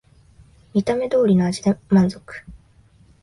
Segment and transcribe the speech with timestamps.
[0.73, 2.41] 見た目通りの味で満足